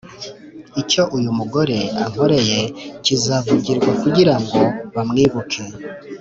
icyo 0.81 1.01
uyu 1.17 1.31
mugore 1.39 1.77
ankoreye 2.03 2.61
kizavugirwa 3.05 3.89
kugira 4.01 4.35
ngo 4.41 4.59
bamwibuke 4.95 5.61